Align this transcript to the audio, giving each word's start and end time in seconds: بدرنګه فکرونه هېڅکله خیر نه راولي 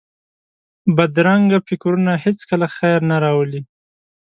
بدرنګه 0.95 1.59
فکرونه 1.67 2.13
هېڅکله 2.23 2.67
خیر 2.77 2.99
نه 3.09 3.17
راولي 3.23 3.61